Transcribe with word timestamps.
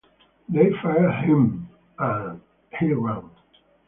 They 0.49 0.71
fired 0.81 1.11
at 1.11 1.25
him, 1.25 1.69
and 1.99 2.41
he 2.79 2.91
ran. 2.91 3.29